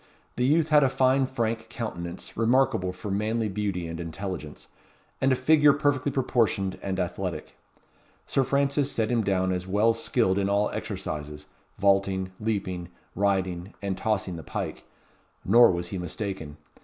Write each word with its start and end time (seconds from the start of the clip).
The 0.35 0.45
youth 0.47 0.69
had 0.69 0.83
a 0.83 0.89
fine 0.89 1.27
frank 1.27 1.69
countenance, 1.69 2.35
remarkable 2.35 2.91
for 2.91 3.11
manly 3.11 3.47
beauty 3.47 3.85
and 3.87 3.99
intelligence, 3.99 4.67
and 5.21 5.31
a 5.31 5.35
figure 5.35 5.73
perfectly 5.73 6.11
proportioned 6.11 6.79
and 6.81 6.99
athletic. 6.99 7.55
Sir 8.25 8.43
Francis 8.43 8.91
set 8.91 9.11
him 9.11 9.23
down 9.23 9.51
as 9.51 9.67
well 9.67 9.93
skilled 9.93 10.39
in 10.39 10.49
all 10.49 10.71
exercises; 10.71 11.45
vaulting, 11.77 12.31
leaping, 12.39 12.89
riding, 13.13 13.75
and 13.79 13.95
tossing 13.95 14.37
the 14.37 14.41
pike; 14.43 14.85
nor 15.45 15.69
was 15.69 15.89
he 15.89 15.99
mistaken. 15.99 16.57